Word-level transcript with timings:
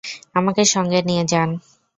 আমাকে 0.35 0.61
সঙ্গে 0.73 0.99
নিয়ে 1.09 1.23
যান! 1.31 1.49